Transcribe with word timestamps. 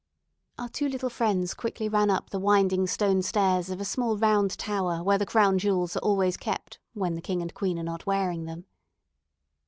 Our 0.57 0.67
two 0.67 0.89
little 0.89 1.11
friends 1.11 1.53
quickly 1.53 1.87
ran 1.87 2.09
up 2.09 2.31
the 2.31 2.39
winding 2.39 2.87
stone 2.87 3.21
stairs 3.21 3.69
of 3.69 3.79
a 3.79 3.85
small 3.85 4.17
round 4.17 4.57
tower 4.57 5.03
where 5.03 5.19
the 5.19 5.27
Crown 5.27 5.59
Jewels 5.59 5.95
are 5.95 5.99
always 5.99 6.37
kept 6.37 6.79
when 6.93 7.13
the 7.13 7.21
king 7.21 7.39
and 7.39 7.53
queen 7.53 7.77
are 7.77 7.83
not 7.83 8.07
wearing 8.07 8.45
them. 8.45 8.65